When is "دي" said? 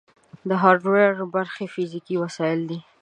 2.69-2.79